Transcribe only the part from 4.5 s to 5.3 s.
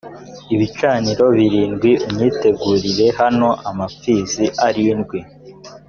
arindwi